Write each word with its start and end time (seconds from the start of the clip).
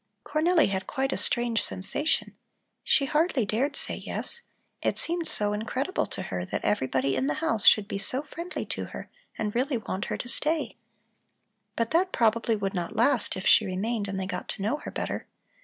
Cornelli 0.25 0.69
had 0.69 0.87
quite 0.87 1.13
a 1.13 1.15
strange 1.15 1.61
sensation. 1.63 2.35
She 2.83 3.05
hardly 3.05 3.45
dared 3.45 3.75
to 3.75 3.79
say 3.79 3.97
yes; 3.97 4.41
it 4.81 4.97
seemed 4.97 5.27
so 5.27 5.53
incredible 5.53 6.07
to 6.07 6.23
her 6.23 6.43
that 6.43 6.63
everybody 6.65 7.15
in 7.15 7.27
the 7.27 7.35
house 7.35 7.67
should 7.67 7.87
be 7.87 7.99
so 7.99 8.23
friendly 8.23 8.65
to 8.65 8.85
her 8.85 9.11
and 9.37 9.53
really 9.53 9.77
want 9.77 10.05
her 10.05 10.17
to 10.17 10.27
stay. 10.27 10.75
But 11.75 11.91
that 11.91 12.11
probably 12.11 12.55
would 12.55 12.73
not 12.73 12.95
last 12.95 13.37
if 13.37 13.45
she 13.45 13.63
remained 13.67 14.07
and 14.07 14.19
they 14.19 14.25
got 14.25 14.49
to 14.49 14.63
know 14.63 14.77
her 14.77 14.89
better. 14.89 15.27